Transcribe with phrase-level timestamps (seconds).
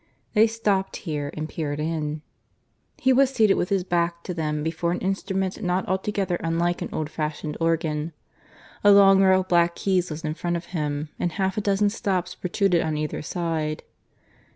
[0.33, 2.23] They stopped here and peered in.
[2.97, 6.89] He was seated with his back to them before an instrument not altogether unlike an
[6.91, 8.11] old fashioned organ.
[8.83, 11.91] A long row of black keys was in front of him; and half a dozen
[11.91, 13.83] stops protruded on either side.